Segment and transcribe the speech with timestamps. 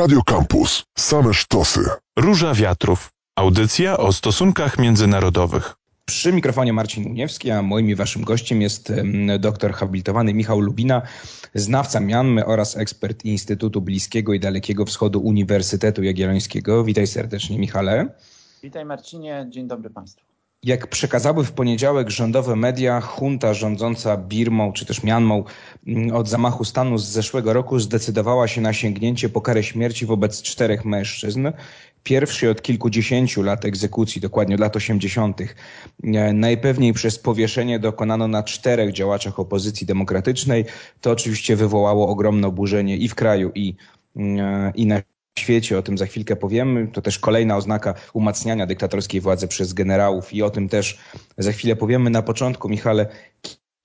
[0.00, 0.84] Radio Campus.
[0.98, 1.80] Same sztosy.
[2.18, 3.08] Róża Wiatrów.
[3.36, 5.74] Audycja o stosunkach międzynarodowych.
[6.04, 8.92] Przy mikrofonie Marcin Uniewski, a moim i waszym gościem jest
[9.38, 11.02] doktor habilitowany Michał Lubina,
[11.54, 16.84] znawca Mianmy oraz ekspert Instytutu Bliskiego i Dalekiego Wschodu Uniwersytetu Jagiellońskiego.
[16.84, 18.14] Witaj serdecznie, Michale.
[18.62, 20.29] Witaj Marcinie, dzień dobry Państwu.
[20.64, 25.44] Jak przekazały w poniedziałek rządowe media, junta rządząca Birmą czy też Mianmą
[25.86, 30.42] mm, od zamachu stanu z zeszłego roku zdecydowała się na sięgnięcie po karę śmierci wobec
[30.42, 31.48] czterech mężczyzn.
[32.02, 35.40] Pierwszy od kilkudziesięciu lat egzekucji, dokładnie lat 80.
[35.40, 40.64] E, najpewniej przez powieszenie dokonano na czterech działaczach opozycji demokratycznej.
[41.00, 43.74] To oczywiście wywołało ogromne oburzenie i w kraju, i,
[44.16, 45.02] e, i na
[45.40, 46.88] świecie, o tym za chwilkę powiemy.
[46.88, 50.98] To też kolejna oznaka umacniania dyktatorskiej władzy przez generałów i o tym też
[51.38, 52.10] za chwilę powiemy.
[52.10, 53.06] Na początku, Michale,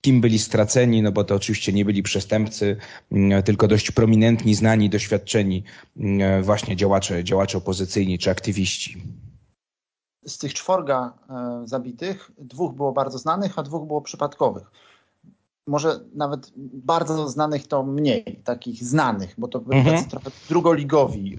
[0.00, 2.76] kim byli straceni, no bo to oczywiście nie byli przestępcy,
[3.12, 5.64] mm, tylko dość prominentni, znani, doświadczeni
[5.96, 9.02] mm, właśnie działacze, działacze opozycyjni czy aktywiści.
[10.26, 14.70] Z tych czworga e, zabitych dwóch było bardzo znanych, a dwóch było przypadkowych
[15.66, 20.04] może nawet bardzo znanych to mniej, takich znanych, bo to byli mhm.
[20.04, 21.38] trochę drugoligowi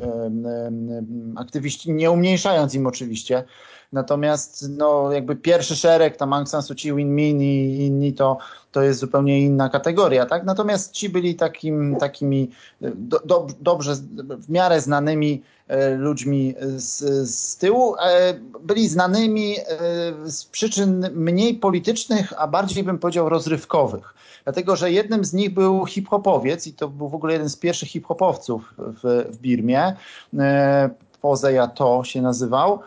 [1.36, 3.44] aktywiści, nie umniejszając im oczywiście.
[3.94, 8.38] Natomiast no, jakby pierwszy szereg, tam Aung San Suu Kyi, Win Min i inni, to,
[8.72, 10.26] to jest zupełnie inna kategoria.
[10.26, 10.44] Tak?
[10.44, 12.50] Natomiast ci byli takim, takimi
[12.82, 13.96] do, do, dobrze,
[14.38, 17.96] w miarę znanymi e, ludźmi z, z tyłu.
[17.96, 19.64] E, byli znanymi e,
[20.32, 24.14] z przyczyn mniej politycznych, a bardziej bym powiedział rozrywkowych.
[24.44, 27.90] Dlatego, że jednym z nich był hip-hopowiec i to był w ogóle jeden z pierwszych
[27.90, 29.96] hip-hopowców w, w Birmie.
[31.28, 32.80] Pozeja To się nazywał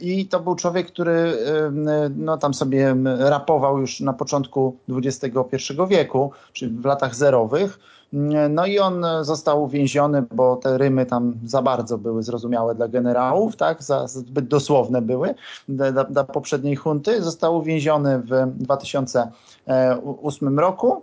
[0.00, 1.38] i to był człowiek, który
[2.16, 5.56] no, tam sobie rapował już na początku XXI
[5.88, 7.78] wieku, czyli w latach zerowych.
[8.50, 13.56] No i on został uwięziony, bo te rymy tam za bardzo były zrozumiałe dla generałów,
[13.56, 13.82] tak?
[13.82, 15.34] Za, zbyt dosłowne były
[16.08, 17.22] dla, poprzedniej hunty.
[17.22, 21.02] Został uwięziony w 2008 roku.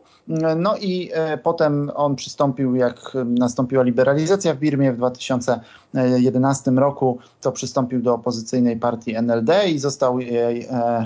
[0.58, 7.52] No i e, potem on przystąpił, jak nastąpiła liberalizacja w Birmie w 2011 roku, to
[7.52, 11.06] przystąpił do opozycyjnej partii NLD i został jej e,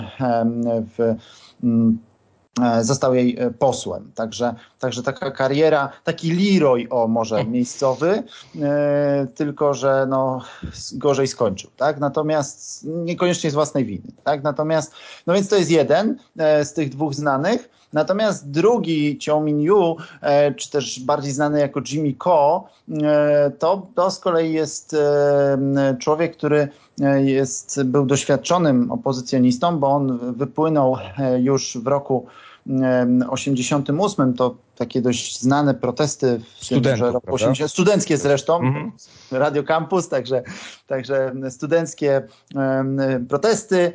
[0.98, 1.16] w
[1.64, 2.07] E,
[2.80, 4.12] został jej e, posłem.
[4.14, 8.22] Także, także taka kariera, taki Leroy, o może miejscowy,
[8.62, 10.40] e, tylko że no,
[10.92, 11.70] gorzej skończył.
[11.76, 12.00] Tak?
[12.00, 14.08] Natomiast niekoniecznie z własnej winy.
[14.24, 14.42] Tak?
[14.42, 14.92] Natomiast,
[15.26, 17.70] no więc to jest jeden e, z tych dwóch znanych.
[17.92, 22.68] Natomiast drugi, Chiao Min-yu, e, czy też bardziej znany jako Jimmy Ko,
[23.02, 24.96] e, to, to z kolei jest
[25.98, 26.68] człowiek, który
[27.24, 30.96] jest, był doświadczonym opozycjonistą, bo on wypłynął
[31.38, 32.26] już w roku
[33.28, 38.92] 88 to takie dość znane protesty w Studentów, roku 80, studenckie zresztą, mhm.
[39.30, 40.42] Radio Campus, także,
[40.86, 42.22] także studenckie
[42.54, 43.92] um, protesty.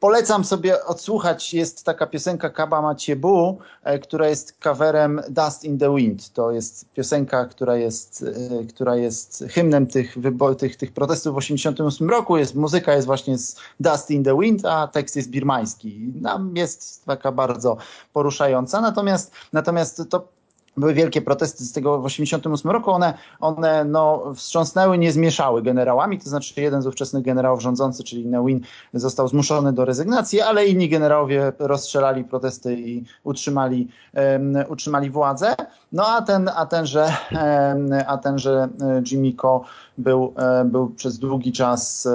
[0.00, 5.94] Polecam sobie odsłuchać, jest taka piosenka Kaba Maciebu, e, która jest coverem Dust in the
[5.94, 6.32] Wind.
[6.32, 8.24] To jest piosenka, która jest,
[8.62, 10.16] e, która jest hymnem tych,
[10.58, 12.36] tych, tych protestów w 88 roku.
[12.36, 16.12] Jest, muzyka jest właśnie z Dust in the Wind, a tekst jest birmański.
[16.20, 17.76] Nam jest taka bardzo
[18.12, 18.80] poruszająca.
[18.80, 20.36] Natomiast, natomiast to
[20.76, 26.18] były wielkie protesty z tego w 1988 roku, one, one no, wstrząsnęły, nie zmieszały generałami,
[26.18, 28.60] to znaczy jeden z ówczesnych generałów rządzący, czyli Neuwin,
[28.94, 35.54] został zmuszony do rezygnacji, ale inni generałowie rozstrzelali protesty i utrzymali, um, utrzymali władzę.
[35.92, 39.64] No a ten, a tenże, um, a tenże e, Jimmy Ko
[39.98, 42.08] był, e, był przez długi czas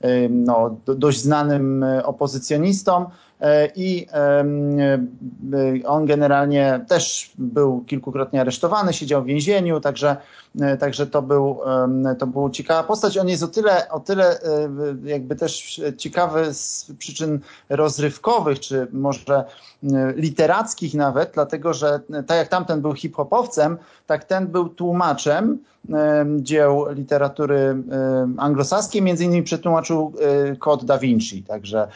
[0.00, 3.06] um, no, dość znanym opozycjonistą.
[3.40, 4.44] E, i e,
[5.86, 10.16] on generalnie też był kilkukrotnie aresztowany, siedział w więzieniu, także,
[10.60, 11.58] e, także to, był,
[12.18, 13.18] to była ciekawa postać.
[13.18, 14.38] On jest o tyle, o tyle
[15.04, 19.44] jakby też ciekawy z przyczyn rozrywkowych, czy może
[20.16, 25.58] literackich nawet, dlatego że tak jak tamten był hip-hopowcem, tak ten był tłumaczem
[26.36, 27.82] dzieł literatury
[28.36, 30.12] anglosaskiej, między innymi przetłumaczył
[30.58, 31.88] Kod Da Vinci, także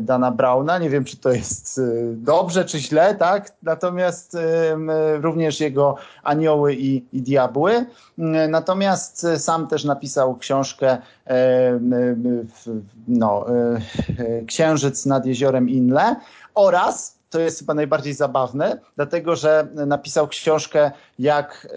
[0.00, 0.30] Dana
[0.78, 1.80] Nie wiem, czy to jest
[2.12, 3.52] dobrze, czy źle, tak?
[3.62, 4.36] Natomiast
[5.20, 7.86] również jego Anioły i, i Diabły.
[8.48, 10.98] Natomiast sam też napisał książkę
[13.08, 13.46] no,
[14.46, 16.16] Księżyc nad jeziorem Inle
[16.54, 21.68] oraz to jest chyba najbardziej zabawne, dlatego że napisał książkę jak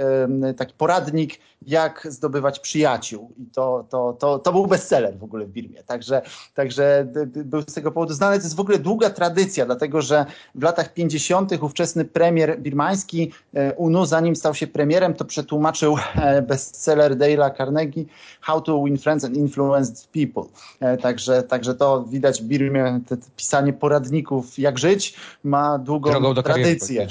[0.57, 3.33] taki poradnik, jak zdobywać przyjaciół.
[3.37, 5.83] I to, to, to, to był bestseller w ogóle w Birmie.
[5.83, 6.21] Także,
[6.55, 7.07] także
[7.45, 8.37] był z tego powodu znany.
[8.37, 10.25] To jest w ogóle długa tradycja, dlatego że
[10.55, 11.63] w latach 50.
[11.63, 18.05] ówczesny premier birmański e, UNU, zanim stał się premierem, to przetłumaczył e, bestseller Dale'a Carnegie
[18.41, 20.51] How to Win Friends and Influence People.
[20.79, 26.11] E, także, także to widać w Birmie, te, te pisanie poradników, jak żyć, ma długą
[26.43, 27.07] tradycję.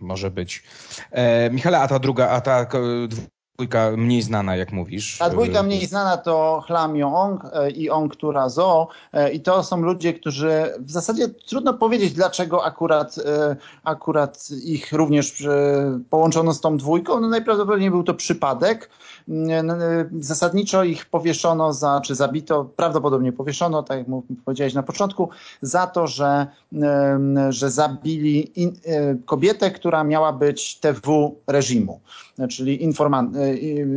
[0.00, 0.62] Może być.
[1.10, 2.66] E, Michale, a ta druga, a ta
[3.58, 5.18] dwójka mniej znana, jak mówisz.
[5.18, 9.80] Ta dwójka mniej znana to Hlam Yong e, i Ong Turazo e, i to są
[9.80, 15.48] ludzie, którzy w zasadzie trudno powiedzieć, dlaczego akurat, e, akurat ich również
[16.10, 17.20] połączono z tą dwójką.
[17.20, 18.90] No najprawdopodobniej był to przypadek.
[20.20, 24.06] Zasadniczo ich powieszono za, czy zabito, prawdopodobnie powieszono, tak jak
[24.44, 25.28] powiedziałeś na początku,
[25.62, 26.46] za to, że,
[27.48, 28.72] że zabili in,
[29.26, 32.00] kobietę, która miała być TW reżimu,
[32.50, 33.36] czyli informant,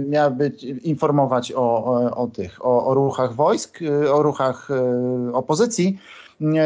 [0.07, 3.80] miała być, informować o, o, o tych, o, o, ruchach wojsk,
[4.13, 6.00] o ruchach e, opozycji.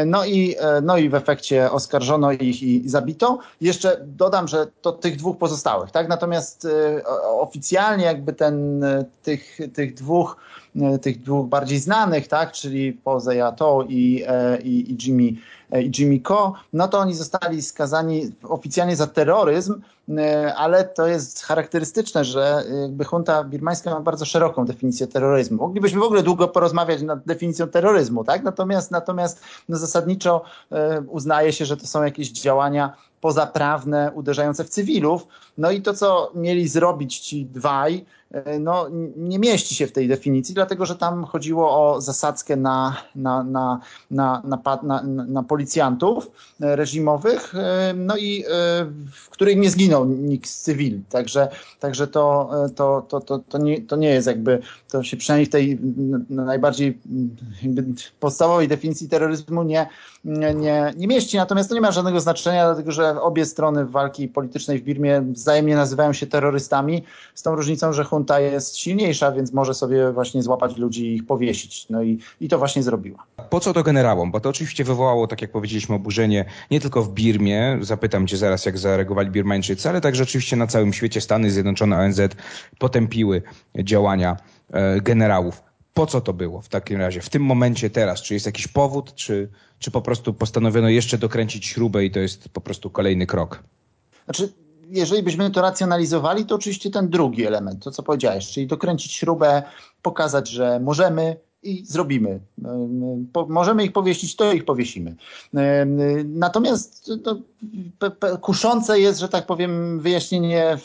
[0.06, 3.38] No i, e, no i w efekcie oskarżono ich i zabito.
[3.60, 6.08] Jeszcze dodam, że to tych dwóch pozostałych, tak?
[6.08, 8.84] Natomiast e, oficjalnie jakby ten,
[9.22, 10.36] tych, tych dwóch
[11.02, 14.24] tych dwóch bardziej znanych, tak, czyli Pose Yato i,
[14.64, 15.32] i, i Jimmy
[15.70, 19.80] E, i Jimmy Ko, no to oni zostali skazani oficjalnie za terroryzm,
[20.18, 25.56] e, ale to jest charakterystyczne, że jakby junta birmańska ma bardzo szeroką definicję terroryzmu.
[25.56, 28.42] Moglibyśmy w ogóle długo porozmawiać nad definicją terroryzmu, tak?
[28.42, 34.68] Natomiast, natomiast no zasadniczo e, uznaje się, że to są jakieś działania pozaprawne, uderzające w
[34.68, 35.26] cywilów.
[35.58, 38.25] No i to, co mieli zrobić ci dwaj, e,
[38.60, 38.86] no,
[39.16, 43.80] nie mieści się w tej definicji, dlatego że tam chodziło o zasadzkę na, na, na,
[44.10, 46.30] na, na, na, na policjantów
[46.60, 48.44] e, reżimowych, e, no i
[49.12, 51.02] w których nie zginął nikt z cywili.
[51.08, 51.48] Także,
[51.80, 54.58] także to, to, to, to, to, nie, to nie jest jakby,
[54.90, 55.78] to się przynajmniej w tej
[56.28, 56.98] najbardziej
[58.20, 59.88] podstawowej definicji terroryzmu nie,
[60.24, 61.36] nie, nie mieści.
[61.36, 65.76] Natomiast to nie ma żadnego znaczenia, dlatego że obie strony walki politycznej w Birmie wzajemnie
[65.76, 67.02] nazywają się terrorystami,
[67.34, 71.26] z tą różnicą, że junta jest silniejsza, więc może sobie właśnie złapać ludzi i ich
[71.26, 71.86] powiesić.
[71.90, 73.26] No i, i to właśnie zrobiła.
[73.50, 74.30] Po co to generałom?
[74.30, 78.66] Bo to oczywiście wywołało, tak jak powiedzieliśmy, oburzenie nie tylko w Birmie, zapytam cię zaraz,
[78.66, 82.20] jak zareagowali Birmańczycy, ale także oczywiście na całym świecie Stany Zjednoczone, ONZ
[82.78, 83.42] potępiły
[83.78, 84.36] działania
[84.72, 85.62] e, generałów.
[85.94, 88.22] Po co to było w takim razie, w tym momencie teraz?
[88.22, 89.48] Czy jest jakiś powód, czy,
[89.78, 93.62] czy po prostu postanowiono jeszcze dokręcić śrubę i to jest po prostu kolejny krok?
[94.24, 94.52] Znaczy,
[94.90, 99.62] jeżeli byśmy to racjonalizowali, to oczywiście ten drugi element, to co powiedziałeś, czyli dokręcić śrubę,
[100.02, 102.40] pokazać, że możemy, i zrobimy.
[103.32, 105.14] Po, możemy ich powiesić, to ich powiesimy.
[106.24, 107.36] Natomiast no,
[108.40, 110.78] kuszące jest, że tak powiem, wyjaśnienie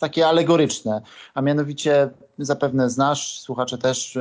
[0.00, 1.02] takie alegoryczne,
[1.34, 4.18] a mianowicie zapewne znasz, słuchacze też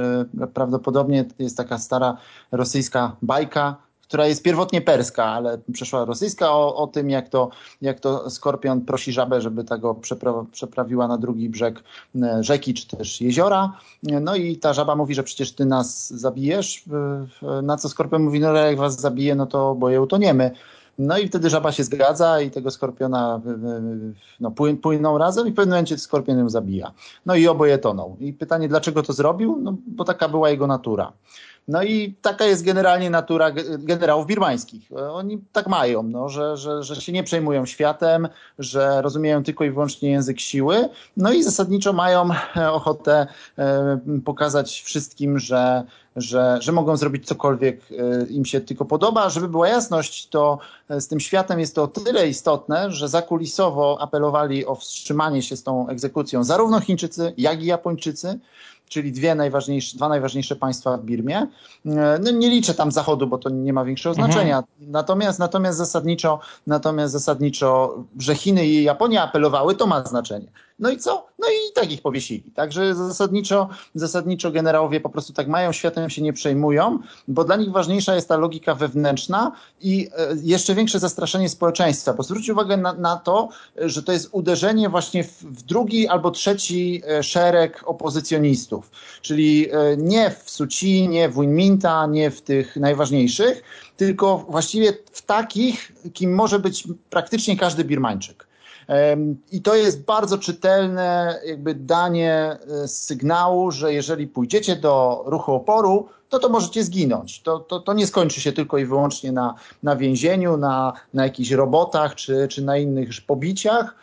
[0.53, 2.17] prawdopodobnie jest taka stara
[2.51, 3.75] rosyjska bajka,
[4.13, 7.49] która jest pierwotnie perska, ale przeszła rosyjska o, o tym, jak to,
[7.81, 11.83] jak to skorpion prosi żabę, żeby tego przepra przeprawiła na drugi brzeg
[12.15, 13.73] e, rzeki czy też jeziora.
[14.03, 16.83] No i ta żaba mówi, że przecież ty nas zabijesz,
[17.63, 20.51] na co skorpion mówi, no jak was zabiję, no to boję utoniemy.
[20.97, 23.41] No i wtedy żaba się zgadza i tego skorpiona
[24.39, 24.51] no,
[24.81, 26.91] płyną razem i w pewnym momencie skorpion ją zabija.
[27.25, 28.17] No i oboje toną.
[28.19, 29.59] I pytanie, dlaczego to zrobił?
[29.61, 31.11] No bo taka była jego natura.
[31.67, 34.89] No i taka jest generalnie natura generałów birmańskich.
[35.11, 38.27] Oni tak mają, no, że, że, że się nie przejmują światem,
[38.59, 42.29] że rozumieją tylko i wyłącznie język siły, no i zasadniczo mają
[42.71, 43.27] ochotę
[43.57, 45.83] e, pokazać wszystkim, że,
[46.15, 49.29] że, że mogą zrobić cokolwiek e, im się tylko podoba.
[49.29, 50.59] Żeby była jasność, to
[50.89, 55.57] e, z tym światem jest to o tyle istotne, że zakulisowo apelowali o wstrzymanie się
[55.57, 58.39] z tą egzekucją zarówno Chińczycy, jak i Japończycy
[58.89, 61.37] czyli dwie najważniejsze, dwa najważniejsze państwa w Birmie.
[61.85, 64.31] E, no, nie liczę tam Zachodu, bo to nie ma większego mhm.
[64.31, 64.63] znaczenia.
[64.79, 70.47] Natomiast, natomiast, zasadniczo, natomiast zasadniczo, że Chiny i Japonia apelowały, to ma znaczenie.
[70.79, 71.27] No i co?
[71.39, 72.51] No i tak ich powiesili.
[72.51, 77.71] Także zasadniczo, zasadniczo generałowie po prostu tak mają, światem się nie przejmują, bo dla nich
[77.71, 79.51] ważniejsza jest ta logika wewnętrzna
[79.81, 82.13] i e, jeszcze większe zastraszenie społeczeństwa.
[82.13, 86.31] Bo zwróćcie uwagę na, na to, że to jest uderzenie właśnie w, w drugi albo
[86.31, 88.91] trzeci e, szereg opozycjonistów.
[89.21, 93.63] Czyli e, nie w Suci, nie w Winminta, nie w tych najważniejszych,
[93.97, 98.52] tylko właściwie w takich, kim może być praktycznie każdy Birmańczyk.
[99.51, 106.07] I to jest bardzo czytelne jakby danie e, sygnału, że jeżeli pójdziecie do ruchu oporu,
[106.33, 107.41] no to możecie zginąć.
[107.41, 111.51] To, to, to nie skończy się tylko i wyłącznie na, na więzieniu, na, na jakichś
[111.51, 113.95] robotach czy, czy na innych pobiciach,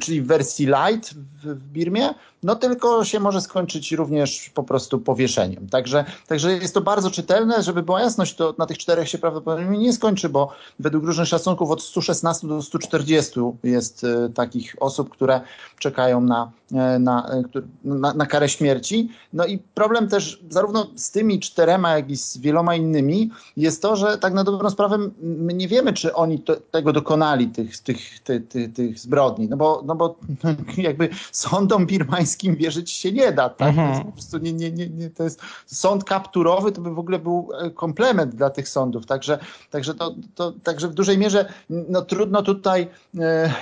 [0.00, 4.98] czyli w wersji light w, w Birmie, no tylko się może skończyć również po prostu
[4.98, 5.68] powieszeniem.
[5.68, 9.78] Także, także jest to bardzo czytelne, żeby była jasność, to na tych czterech się prawdopodobnie
[9.78, 15.40] nie skończy, bo według różnych szacunków od 116 do 140 jest e, takich osób, które
[15.78, 17.42] czekają na, e, na, e,
[17.84, 19.08] na, na karę śmierci.
[19.32, 23.96] No i problem też zarówno z tymi czterema, jak i z wieloma innymi jest to,
[23.96, 28.20] że tak na dobrą sprawę my nie wiemy, czy oni to, tego dokonali, tych, tych,
[28.20, 30.16] tych, tych, tych zbrodni, no bo, no bo
[30.76, 33.68] jakby sądom birmańskim wierzyć się nie da, tak?
[33.68, 34.04] Mhm.
[34.04, 37.48] Po prostu nie, nie, nie, nie, to jest sąd kapturowy, to by w ogóle był
[37.74, 39.38] komplement dla tych sądów, także,
[39.70, 42.88] także, to, to, także w dużej mierze no, trudno tutaj
[43.18, 43.52] e,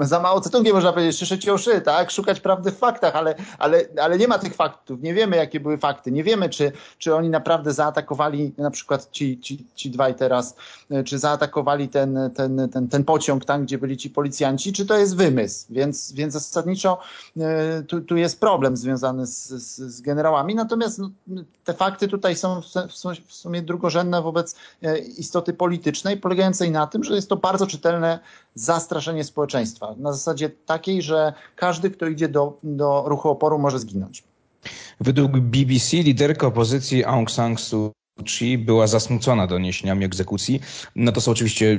[0.00, 2.10] za mało cetungiem można powiedzieć, szyszeć oszy, tak?
[2.10, 5.78] Szukać prawdy w faktach, ale, ale, ale nie ma tych faktów, nie wiemy jakie były
[5.78, 10.56] fakty, nie wiemy czy, czy oni naprawdę zaatakowali na przykład ci, ci, ci dwaj teraz,
[10.90, 14.98] e, czy zaatakowali ten, ten, ten, ten pociąg tam, gdzie byli ci policjanci, czy to
[14.98, 16.98] jest wymysł, więc, więc zasadniczo
[17.36, 21.10] e, tu, tu jest problem związany z, z, z generałami, natomiast no,
[21.64, 24.56] te fakty tutaj są w sumie drugorzędne wobec
[25.18, 28.18] istoty politycznej, polegającej na tym, że jest to bardzo czytelne
[28.54, 29.94] zastraszenie społeczeństwa.
[29.98, 34.24] Na zasadzie takiej, że każdy, kto idzie do, do ruchu oporu, może zginąć.
[35.00, 37.92] Według BBC liderka opozycji Aung San Suu
[38.24, 40.60] Kyi była zasmucona doniesieniami egzekucji.
[40.96, 41.78] No to są oczywiście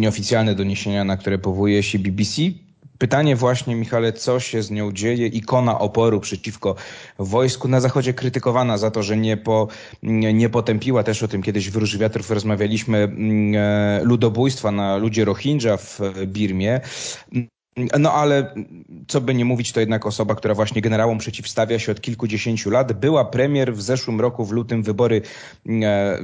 [0.00, 2.42] nieoficjalne doniesienia, na które powołuje się BBC.
[2.98, 5.26] Pytanie właśnie, Michale, co się z nią dzieje?
[5.26, 6.74] Ikona oporu przeciwko
[7.18, 9.68] wojsku na Zachodzie krytykowana za to, że nie, po,
[10.02, 15.24] nie potępiła, też o tym kiedyś w Róży Wiatrów rozmawialiśmy, mm, e, ludobójstwa na ludzie
[15.24, 16.80] Rohingya w Birmie.
[17.98, 18.54] No ale
[19.08, 22.92] co by nie mówić, to jednak osoba, która właśnie generałom przeciwstawia się od kilkudziesięciu lat.
[22.92, 25.22] Była premier w zeszłym roku, w lutym wybory,
[25.66, 26.18] e,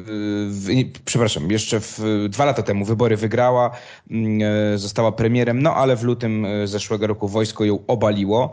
[0.48, 3.70] w, przepraszam, jeszcze w, dwa lata temu wybory wygrała,
[4.10, 8.52] e, została premierem, no ale w lutym e, zeszłego roku wojsko ją obaliło.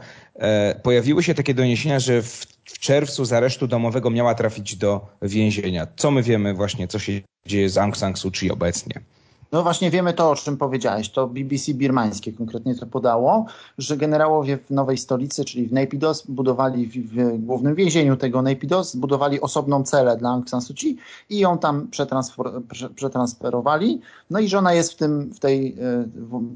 [0.84, 5.88] Pojawiły się takie doniesienia, że w, w czerwcu z aresztu domowego miała trafić do więzienia.
[5.96, 9.02] Co my wiemy właśnie, co się dzieje z Aung San Suu Kyi obecnie?
[9.51, 11.10] No właśnie wiemy to, o czym powiedziałeś.
[11.10, 13.46] To BBC birmańskie konkretnie to podało,
[13.77, 18.86] że generałowie w nowej stolicy, czyli w Naypyidaw, budowali w, w głównym więzieniu tego Naypyidaw,
[18.86, 20.98] zbudowali osobną celę dla Aung San Suu Kyi
[21.29, 22.46] i ją tam przetransfer,
[22.96, 24.01] przetransferowali.
[24.29, 26.05] No i żona jest w, tym, w tej e,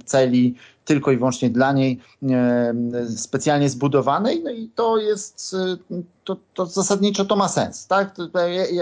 [0.05, 0.55] celi
[0.85, 2.73] tylko i wyłącznie dla niej e,
[3.15, 4.43] specjalnie zbudowanej.
[4.43, 5.55] No i to jest,
[5.91, 8.15] e, to, to zasadniczo to ma sens, tak?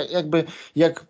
[0.09, 0.43] jakby,
[0.75, 1.05] jak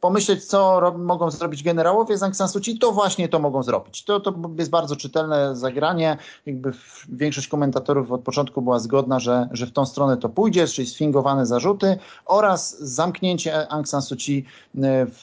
[0.00, 4.04] pomyśleć, co mogą zrobić generałowie z Aung San Suu Kyi, to właśnie to mogą zrobić.
[4.04, 6.16] To, to jest bardzo czytelne zagranie.
[6.46, 6.72] Jakby
[7.08, 11.46] większość komentatorów od początku była zgodna, że, że w tą stronę to pójdzie, czyli sfingowane
[11.46, 15.22] zarzuty oraz zamknięcie Aung San Suu Kyi e, w,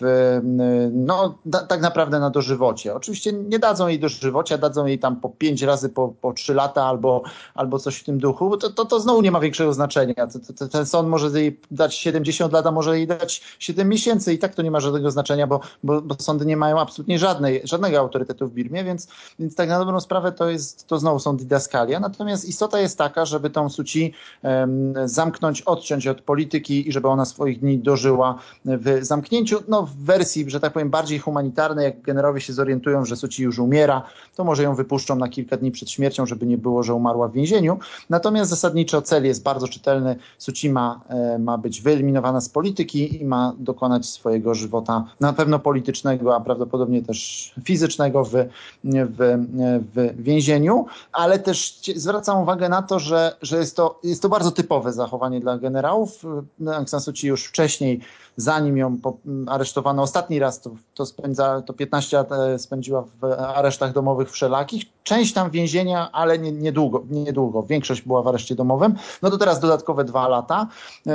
[0.93, 2.95] no, da, tak naprawdę na dożywocie.
[2.95, 6.83] Oczywiście nie dadzą jej dożywocia, dadzą jej tam po pięć razy po, po trzy lata
[6.83, 7.23] albo,
[7.55, 10.13] albo coś w tym duchu, to, to, to znowu nie ma większego znaczenia.
[10.13, 14.33] To, to, ten sąd może jej dać 70 lat, a może jej dać 7 miesięcy
[14.33, 17.61] i tak to nie ma żadnego znaczenia, bo, bo, bo sądy nie mają absolutnie żadnej,
[17.63, 19.07] żadnego autorytetu w Birmie, więc,
[19.39, 21.99] więc tak na dobrą sprawę to jest, to znowu są didaskalia.
[21.99, 24.13] Natomiast istota jest taka, żeby tą Suci
[24.43, 29.95] um, zamknąć, odciąć od polityki i żeby ona swoich dni dożyła w zamknięciu, no w
[29.95, 34.03] wersji, że tak powiem, bardziej humanitarnej, jak generałowie się zorientują, że Suci już umiera,
[34.35, 37.33] to może ją wypuszczą na kilka dni przed śmiercią, żeby nie było, że umarła w
[37.33, 37.79] więzieniu.
[38.09, 40.15] Natomiast zasadniczo cel jest bardzo czytelny.
[40.37, 46.35] Sucima e, ma być wyeliminowana z polityki i ma dokonać swojego żywota na pewno politycznego,
[46.35, 48.31] a prawdopodobnie też fizycznego w,
[48.83, 49.45] w,
[49.95, 54.51] w więzieniu, ale też zwracam uwagę na to, że, że jest, to, jest to bardzo
[54.51, 56.23] typowe zachowanie dla generałów.
[56.73, 57.99] Aung San Suu Kyi już wcześniej
[58.37, 58.97] zanim ją
[59.47, 64.76] aresztowano ostatni raz, to, to, spędza, to 15 lat e, spędziła w aresztach domowych wszelakich.
[65.03, 67.63] Część tam więzienia, ale nie, niedługo, niedługo.
[67.63, 68.95] Większość była w areszcie domowym.
[69.21, 70.67] No to teraz dodatkowe dwa lata.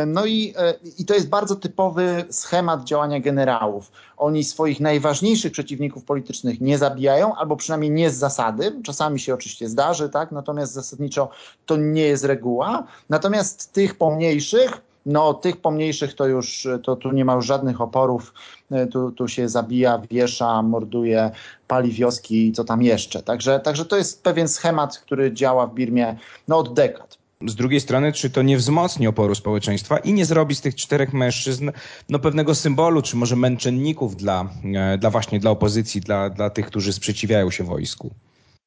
[0.07, 3.93] No i, e, i to jest bardzo typowy schemat działania generałów.
[4.17, 8.81] Oni swoich najważniejszych przeciwników politycznych nie zabijają, albo przynajmniej nie z zasady.
[8.85, 10.33] Czasami się oczywiście zdarzy, tak?
[10.33, 11.29] Natomiast zasadniczo
[11.67, 12.85] to nie jest reguła.
[13.09, 18.35] Natomiast tych pomniejszych no tych pomniejszych to już, to tu nie ma już żadnych oporów,
[18.71, 21.31] e, tu, tu się zabija, wiesza, morduje,
[21.69, 23.23] pali wioski i co tam jeszcze.
[23.23, 26.17] Także, także to jest pewien schemat, który działa w Birmie
[26.49, 27.23] no, od dekad.
[27.47, 31.13] Z drugiej strony, czy to nie wzmocni oporu społeczeństwa i nie zrobi z tych czterech
[31.13, 31.71] mężczyzn
[32.09, 36.67] no, pewnego symbolu, czy może męczenników dla, e, dla właśnie dla opozycji, dla, dla tych,
[36.67, 38.11] którzy sprzeciwiają się wojsku?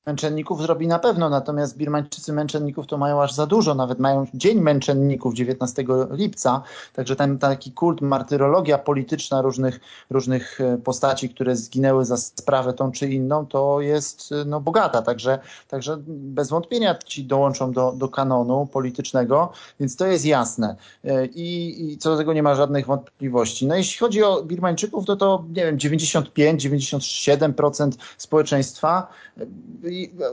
[0.05, 4.61] Męczenników zrobi na pewno, natomiast Birmańczycy męczenników to mają aż za dużo, nawet mają Dzień
[4.61, 6.61] Męczenników 19 lipca,
[6.93, 12.91] także ten taki kult, martyrologia polityczna różnych, różnych e, postaci, które zginęły za sprawę tą
[12.91, 18.07] czy inną, to jest e, no, bogata, także, także bez wątpienia ci dołączą do, do
[18.07, 22.85] kanonu politycznego, więc to jest jasne e, I, i co do tego nie ma żadnych
[22.85, 23.67] wątpliwości.
[23.67, 29.07] No jeśli chodzi o Birmańczyków, to to nie wiem, 95-97% społeczeństwa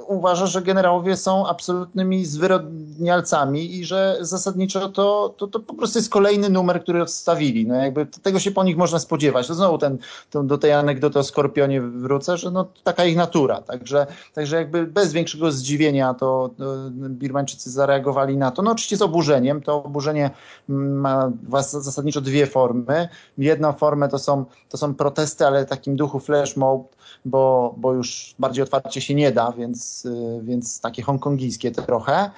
[0.07, 6.11] uważa, że generałowie są absolutnymi zwyrodnialcami i że zasadniczo to, to, to po prostu jest
[6.11, 7.67] kolejny numer, który odstawili.
[7.67, 9.47] No jakby tego się po nich można spodziewać.
[9.47, 9.99] To znowu ten,
[10.31, 13.61] to, do tej anegdoty o Skorpionie wrócę, że no, taka ich natura.
[13.61, 18.63] Także, także jakby bez większego zdziwienia to, to Birmańczycy zareagowali na to.
[18.63, 19.63] No oczywiście z oburzeniem.
[19.63, 20.31] To oburzenie
[20.69, 23.09] ma zasadniczo dwie formy.
[23.39, 27.93] Jedna formę to są, to są protesty, ale w takim duchu flash mob, bo, bo
[27.93, 32.31] już bardziej otwarcie się nie da, więc, y, więc takie hongkongijskie trochę.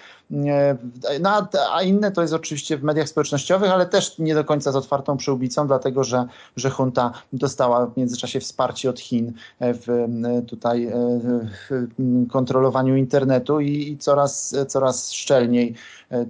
[1.20, 4.76] No, a inne to jest oczywiście w mediach społecznościowych, ale też nie do końca z
[4.76, 6.26] otwartą przyłbicą, dlatego że,
[6.56, 10.06] że junta dostała w międzyczasie wsparcie od Chin w
[10.46, 11.86] tutaj w
[12.30, 15.74] kontrolowaniu internetu i, i coraz, coraz szczelniej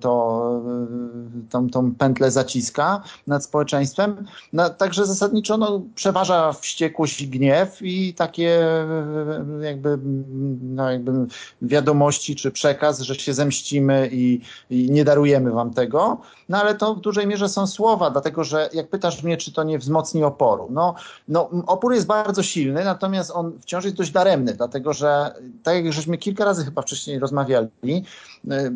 [0.01, 0.63] to
[1.51, 4.27] tą, tą pętlę zaciska nad społeczeństwem.
[4.53, 8.61] No, także zasadniczo no, przeważa wściekłość i gniew i takie
[9.61, 9.99] jakby,
[10.63, 11.13] no, jakby
[11.63, 16.21] wiadomości czy przekaz, że się zemścimy i, i, nie darujemy wam tego.
[16.49, 19.63] No ale to w dużej mierze są słowa, dlatego że jak pytasz mnie, czy to
[19.63, 20.69] nie wzmocni oporu.
[20.71, 20.95] No,
[21.29, 25.93] no opór jest bardzo silny, natomiast on wciąż jest dość daremny, dlatego że tak jak
[25.93, 28.05] żeśmy kilka razy chyba wcześniej rozmawiali,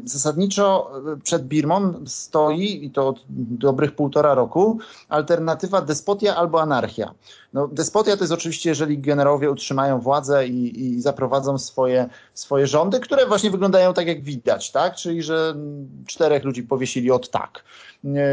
[0.04, 0.90] zasadniczo
[1.22, 7.14] przed Birmą stoi, i to od dobrych półtora roku, alternatywa despotia albo anarchia.
[7.52, 13.00] No, despotia to jest oczywiście, jeżeli generałowie utrzymają władzę i, i zaprowadzą swoje, swoje rządy,
[13.00, 14.94] które właśnie wyglądają tak, jak widać, tak?
[14.94, 15.54] Czyli, że
[16.06, 17.64] czterech ludzi powiesili od tak.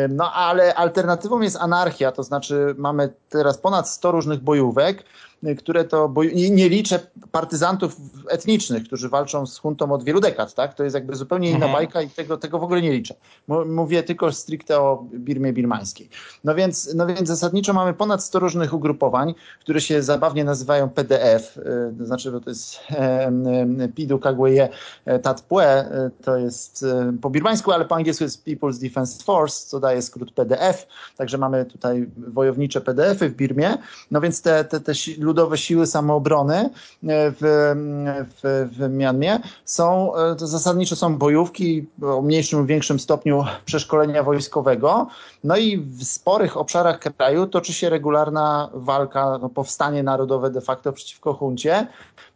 [0.10, 5.04] No ale alternatywą jest anarchia, to znaczy mamy teraz ponad 100 różnych bojówek,
[5.58, 7.00] które to, bo nie, nie, liczę
[7.32, 7.98] partyzantów
[8.30, 10.74] etnicznych, którzy walczą z huntą od wielu dekad, tak?
[10.74, 11.74] To jest jakby zupełnie inna mhm.
[11.74, 13.16] bajka i tego, tego w ogóle nie liczę.
[13.66, 16.10] Mówię tylko stricte o Birmie birmańskiej.
[16.44, 21.58] No więc, no więc zasadniczo mamy ponad 100 różnych ugrupowań, które się zabawnie nazywają PDF,
[21.58, 21.64] y,
[21.98, 22.80] to znaczy, że to jest
[23.96, 24.70] Pidu Kagweye
[25.22, 25.86] Tatpue,
[26.24, 26.86] to jest
[27.22, 30.88] po birmańsku, ale po angielsku jest People's Defense Force, co daje skrót PDF,
[31.18, 33.78] także mamy tutaj wojownicze PDFy w Birmie,
[34.12, 36.70] no więc te, te, te ludowe siły samoobrony e,
[37.04, 37.38] w,
[38.44, 44.24] w, w Mianmie są, e, to zasadniczo są bojówki o mniejszym lub większym stopniu przeszkolenia
[44.24, 45.08] wojskowego.
[45.44, 50.94] No i w sporych obszarach kraju toczy się regularna walka, no, powstanie narodowe de facto
[50.94, 51.88] przeciwko huncie.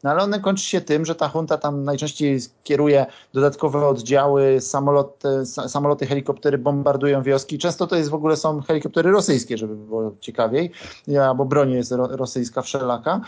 [0.03, 5.45] No ale one kończy się tym, że ta hunta tam najczęściej kieruje dodatkowe oddziały, samoloty,
[5.45, 7.57] samoloty helikoptery bombardują wioski.
[7.57, 10.71] Często to jest w ogóle są helikoptery rosyjskie, żeby było ciekawiej,
[11.21, 13.21] albo broń jest rosyjska wszelaka.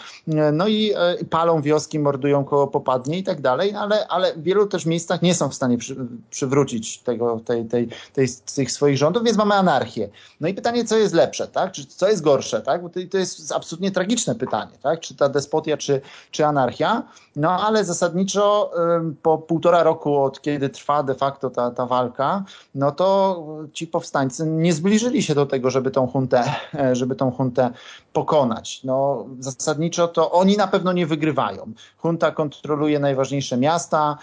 [0.53, 4.67] No i e, palą wioski, mordują koło popadnie i tak dalej, ale, ale w wielu
[4.67, 5.95] też miejscach nie są w stanie przy,
[6.29, 10.09] przywrócić tego, tej, tej, tej, tych swoich rządów, więc mamy anarchię.
[10.41, 11.71] No i pytanie, co jest lepsze, tak?
[11.71, 12.81] Czy co jest gorsze, tak?
[12.81, 14.99] Bo to, to jest absolutnie tragiczne pytanie, tak?
[14.99, 16.60] Czy ta despotia, czy, czy anarchia?
[17.35, 18.71] No ale zasadniczo
[19.21, 22.43] po półtora roku od kiedy trwa de facto ta, ta walka,
[22.75, 23.37] no to
[23.73, 26.43] ci powstańcy nie zbliżyli się do tego, żeby tą huntę,
[26.91, 27.69] żeby tą huntę
[28.13, 28.83] pokonać.
[28.83, 31.73] No zasadniczo to oni na pewno nie wygrywają.
[32.03, 34.17] Junta kontroluje najważniejsze miasta,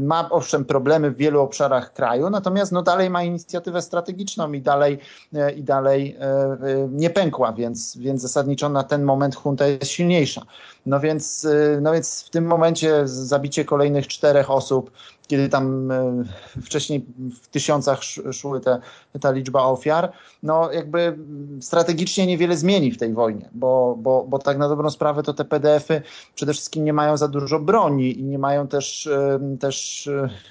[0.00, 4.98] ma owszem problemy w wielu obszarach kraju, natomiast no dalej ma inicjatywę strategiczną i dalej,
[5.34, 6.58] e, i dalej e, e,
[6.90, 10.42] nie pękła, więc, więc zasadniczo na ten moment junta jest silniejsza.
[10.86, 11.46] No więc,
[11.80, 14.90] no więc w tym momencie zabicie kolejnych czterech osób
[15.28, 16.24] kiedy tam e,
[16.62, 17.06] wcześniej
[17.42, 18.00] w tysiącach
[18.32, 18.80] szły te,
[19.20, 20.12] ta liczba ofiar,
[20.42, 21.18] no jakby
[21.60, 25.44] strategicznie niewiele zmieni w tej wojnie, bo, bo, bo tak na dobrą sprawę to te
[25.44, 26.02] PDF-y
[26.34, 30.06] przede wszystkim nie mają za dużo broni i nie mają też, e, też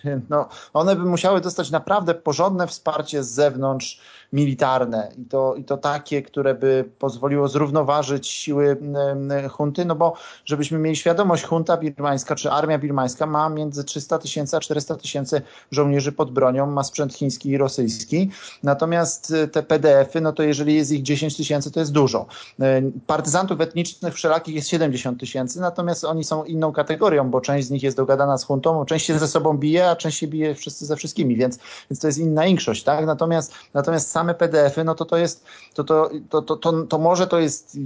[0.05, 4.01] e, no one by musiały dostać naprawdę porządne wsparcie z zewnątrz,
[4.33, 8.77] militarne i to, i to takie, które by pozwoliło zrównoważyć siły
[9.51, 10.13] hunty, no bo
[10.45, 15.41] żebyśmy mieli świadomość, hunta birmańska czy armia birmańska ma między 300 tysięcy a 400 tysięcy
[15.71, 18.29] żołnierzy pod bronią, ma sprzęt chiński i rosyjski.
[18.63, 22.25] Natomiast te PDF-y, no to jeżeli jest ich 10 tysięcy, to jest dużo.
[23.07, 27.83] Partyzantów etnicznych wszelakich jest 70 tysięcy, natomiast oni są inną kategorią, bo część z nich
[27.83, 30.95] jest dogadana z huntą, część się ze sobą bije, a część się bije wszyscy ze
[30.95, 31.59] wszystkimi, więc,
[31.91, 33.05] więc to jest inna większość, tak?
[33.05, 37.27] Natomiast, natomiast same PDF-y, no to to jest, to, to, to, to, to, to może
[37.27, 37.77] to jest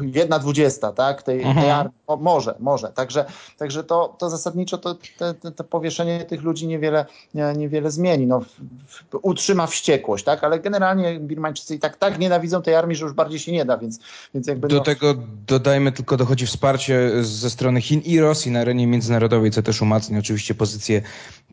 [0.00, 1.22] jedna dwudziesta, tak?
[1.22, 1.56] Tej, mhm.
[1.56, 1.94] tej armii.
[2.06, 2.88] O, może, może.
[2.88, 3.24] Także,
[3.58, 7.06] także to, to zasadniczo to, te, te, te powieszenie tych ludzi niewiele,
[7.56, 8.26] niewiele zmieni.
[8.26, 8.46] No, w,
[8.86, 10.44] w, utrzyma wściekłość, tak?
[10.44, 13.78] Ale generalnie Birmańczycy i tak, tak nienawidzą tej armii, że już bardziej się nie da,
[13.78, 13.98] więc,
[14.34, 14.68] więc jakby...
[14.68, 14.82] Do no...
[14.82, 15.14] tego
[15.46, 20.18] dodajmy tylko dochodzi wsparcie ze strony Chin i Rosji na arenie międzynarodowej, co też umacnia
[20.18, 21.02] oczywiście pozycję,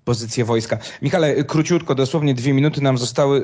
[0.04, 0.78] pozycję wojska.
[1.02, 3.44] Michale, króciutko, dosłownie dwie minuty nam zostały.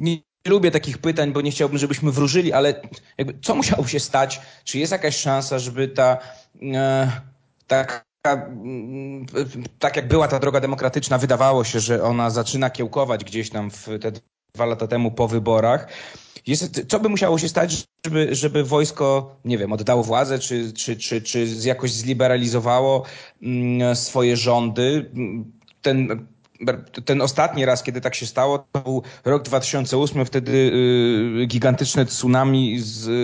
[0.00, 2.74] Nie, lubię takich pytań, bo nie chciałbym, żebyśmy wróżyli, ale
[3.18, 4.40] jakby, co musiało się stać?
[4.64, 6.18] Czy jest jakaś szansa, żeby ta
[6.62, 7.10] e,
[7.66, 9.26] taka mm,
[9.78, 13.88] tak jak była ta droga demokratyczna, wydawało się, że ona zaczyna kiełkować gdzieś tam w
[14.00, 14.12] te
[14.54, 15.88] dwa lata temu po wyborach.
[16.46, 20.96] Jest, co by musiało się stać, żeby, żeby wojsko, nie wiem, oddało władzę, czy, czy,
[20.96, 23.04] czy, czy jakoś zliberalizowało
[23.42, 25.10] mm, swoje rządy?
[25.84, 26.26] Ten
[27.04, 30.52] ten ostatni raz, kiedy tak się stało, to był rok 2008, wtedy
[31.42, 32.78] y, gigantyczne tsunami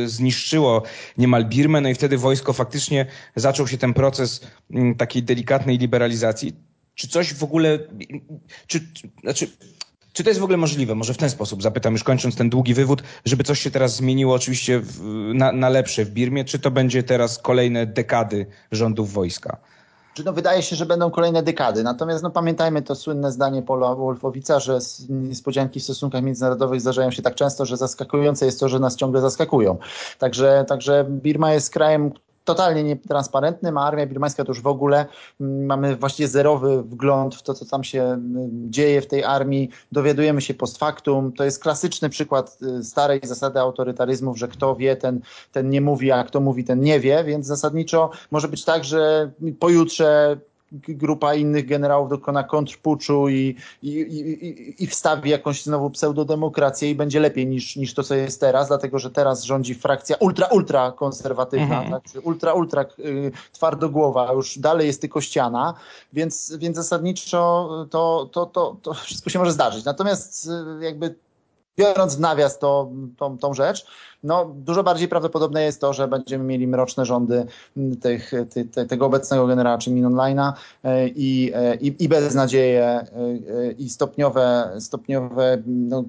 [0.06, 0.82] zniszczyło
[1.18, 6.52] niemal Birmę, no i wtedy wojsko faktycznie zaczął się ten proces y, takiej delikatnej liberalizacji.
[6.94, 7.78] Czy coś w ogóle,
[8.66, 8.80] czy,
[9.22, 9.50] znaczy,
[10.12, 10.94] czy to jest w ogóle możliwe?
[10.94, 14.34] Może w ten sposób zapytam, już kończąc ten długi wywód, żeby coś się teraz zmieniło
[14.34, 15.02] oczywiście w,
[15.34, 19.56] na, na lepsze w Birmie, czy to będzie teraz kolejne dekady rządów wojska?
[20.24, 21.82] No, wydaje się, że będą kolejne dekady.
[21.82, 27.22] Natomiast no, pamiętajmy to słynne zdanie Paula Wolfowica, że niespodzianki w stosunkach międzynarodowych zdarzają się
[27.22, 29.78] tak często, że zaskakujące jest to, że nas ciągle zaskakują.
[30.18, 32.12] Także, także Birma jest krajem,
[32.54, 35.06] totalnie nietransparentnym, a armia birmańska to już w ogóle
[35.40, 39.70] mm, mamy właściwie zerowy wgląd w to, co tam się mm, dzieje w tej armii.
[39.92, 41.32] Dowiadujemy się post factum.
[41.32, 45.20] To jest klasyczny przykład y, starej zasady autorytaryzmów, że kto wie, ten,
[45.52, 49.30] ten nie mówi, a kto mówi, ten nie wie, więc zasadniczo może być tak, że
[49.58, 50.36] pojutrze
[50.72, 57.20] grupa innych generałów dokona kontrpuczu i, i, i, i wstawi jakąś znowu pseudodemokrację i będzie
[57.20, 61.82] lepiej niż, niż to, co jest teraz, dlatego że teraz rządzi frakcja ultra, ultra konserwatywna,
[61.82, 61.90] mhm.
[61.90, 62.26] tak?
[62.26, 65.74] ultra, ultra y, twardogłowa, już dalej jest tylko ściana,
[66.12, 69.84] więc, więc zasadniczo to, to, to, to wszystko się może zdarzyć.
[69.84, 70.48] Natomiast
[70.80, 71.14] y, jakby
[71.80, 73.86] biorąc nawias to, tą, tą rzecz,
[74.22, 77.46] no, dużo bardziej prawdopodobne jest to, że będziemy mieli mroczne rządy
[78.00, 80.52] tych, ty, tego obecnego generała, czy Minonline'a
[80.84, 83.06] e, i, e, i, i beznadzieję e,
[83.78, 86.04] i stopniowe, stopniowe no,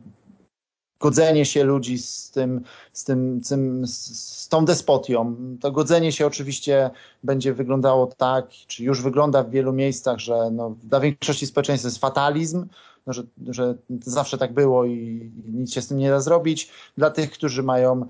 [1.00, 2.62] godzenie się ludzi z tym,
[2.94, 5.36] z tym, z, tym, z tą despotią.
[5.62, 6.90] To godzenie się oczywiście
[7.24, 12.00] będzie wyglądało tak, czy już wygląda w wielu miejscach, że no, dla większości społeczeństwa jest
[12.00, 12.66] fatalizm,
[13.08, 16.72] no, że, że zawsze tak było i, nic się z tym nie da zrobić.
[16.98, 18.06] Dla tych, którzy mają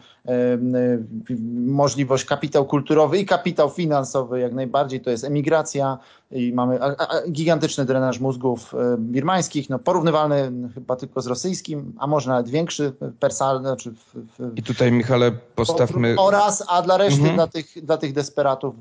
[1.65, 5.97] możliwość kapitał kulturowy i kapitał finansowy, jak najbardziej, to jest emigracja
[6.31, 12.07] i mamy a, a, gigantyczny drenaż mózgów birmańskich, no, porównywalny chyba tylko z rosyjskim, a
[12.07, 13.67] może nawet większy, persalny.
[13.67, 16.15] Znaczy w, w, I tutaj, Michale, postawmy...
[16.17, 17.35] Oraz, a dla reszty, mhm.
[17.35, 18.75] dla, tych, dla tych desperatów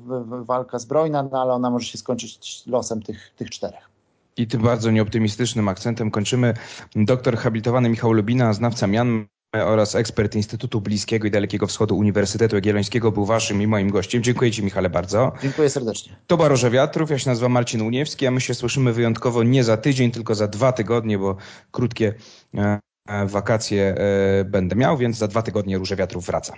[0.45, 3.90] walka zbrojna, no, ale ona może się skończyć losem tych, tych czterech.
[4.37, 6.53] I tym bardzo nieoptymistycznym akcentem kończymy.
[6.95, 13.11] Doktor habilitowany Michał Lubina, znawca mian oraz ekspert Instytutu Bliskiego i Dalekiego Wschodu Uniwersytetu Jagiellońskiego
[13.11, 14.23] był waszym i moim gościem.
[14.23, 15.31] Dziękuję ci Michale bardzo.
[15.41, 16.15] Dziękuję serdecznie.
[16.27, 19.77] To Baroże Wiatrów, ja się nazywam Marcin Uniewski, a my się słyszymy wyjątkowo nie za
[19.77, 21.35] tydzień, tylko za dwa tygodnie, bo
[21.71, 22.13] krótkie
[22.57, 22.79] e,
[23.25, 26.53] wakacje e, będę miał, więc za dwa tygodnie Róże Wiatrów wraca.